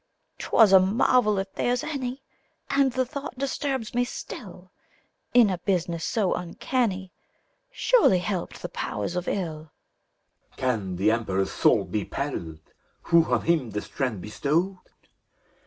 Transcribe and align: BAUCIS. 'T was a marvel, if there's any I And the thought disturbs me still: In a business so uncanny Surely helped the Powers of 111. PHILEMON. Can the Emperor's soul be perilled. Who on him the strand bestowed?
BAUCIS. 0.39 0.49
'T 0.49 0.49
was 0.51 0.73
a 0.73 0.79
marvel, 0.79 1.37
if 1.37 1.53
there's 1.53 1.83
any 1.83 2.23
I 2.71 2.81
And 2.81 2.91
the 2.91 3.05
thought 3.05 3.37
disturbs 3.37 3.93
me 3.93 4.03
still: 4.03 4.71
In 5.35 5.51
a 5.51 5.59
business 5.59 6.03
so 6.03 6.33
uncanny 6.33 7.11
Surely 7.69 8.17
helped 8.17 8.63
the 8.63 8.69
Powers 8.69 9.15
of 9.15 9.27
111. 9.27 9.69
PHILEMON. 10.57 10.81
Can 10.87 10.95
the 10.95 11.11
Emperor's 11.11 11.51
soul 11.51 11.83
be 11.85 12.03
perilled. 12.03 12.71
Who 13.03 13.31
on 13.31 13.41
him 13.43 13.69
the 13.69 13.81
strand 13.83 14.21
bestowed? 14.23 14.79